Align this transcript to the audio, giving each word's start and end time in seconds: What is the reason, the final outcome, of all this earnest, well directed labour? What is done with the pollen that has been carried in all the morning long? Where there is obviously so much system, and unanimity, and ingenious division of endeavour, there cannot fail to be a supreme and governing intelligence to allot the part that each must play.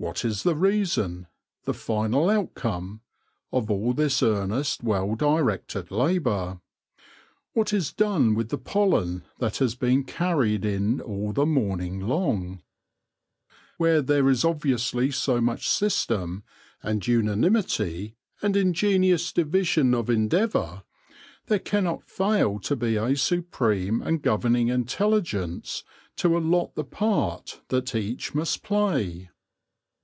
What 0.00 0.24
is 0.24 0.44
the 0.44 0.54
reason, 0.54 1.26
the 1.64 1.74
final 1.74 2.30
outcome, 2.30 3.00
of 3.50 3.68
all 3.68 3.92
this 3.92 4.22
earnest, 4.22 4.84
well 4.84 5.16
directed 5.16 5.90
labour? 5.90 6.60
What 7.52 7.72
is 7.72 7.92
done 7.94 8.36
with 8.36 8.50
the 8.50 8.58
pollen 8.58 9.24
that 9.40 9.56
has 9.56 9.74
been 9.74 10.04
carried 10.04 10.64
in 10.64 11.00
all 11.00 11.32
the 11.32 11.44
morning 11.46 11.98
long? 11.98 12.62
Where 13.76 14.00
there 14.00 14.28
is 14.28 14.44
obviously 14.44 15.10
so 15.10 15.40
much 15.40 15.68
system, 15.68 16.44
and 16.80 17.04
unanimity, 17.04 18.14
and 18.40 18.56
ingenious 18.56 19.32
division 19.32 19.94
of 19.94 20.08
endeavour, 20.08 20.84
there 21.46 21.58
cannot 21.58 22.04
fail 22.08 22.60
to 22.60 22.76
be 22.76 22.94
a 22.94 23.16
supreme 23.16 24.00
and 24.02 24.22
governing 24.22 24.68
intelligence 24.68 25.82
to 26.18 26.38
allot 26.38 26.76
the 26.76 26.84
part 26.84 27.62
that 27.66 27.96
each 27.96 28.32
must 28.32 28.62
play. 28.62 29.30